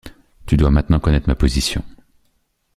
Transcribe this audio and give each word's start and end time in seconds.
Tu 0.47 0.57
dois 0.57 0.71
maintenant 0.71 0.99
connaître 0.99 1.27
ma 1.29 1.35
position. 1.35 1.83